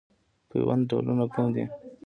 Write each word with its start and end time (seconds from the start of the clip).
د 0.41 0.41
پیوند 0.49 0.83
ډولونه 0.89 1.25
کوم 1.33 1.47
دي؟ 1.55 1.65